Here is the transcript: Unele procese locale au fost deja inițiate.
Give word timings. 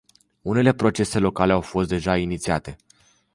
Unele 0.41 0.73
procese 0.73 1.19
locale 1.19 1.51
au 1.51 1.61
fost 1.61 1.87
deja 1.89 2.17
inițiate. 2.17 2.75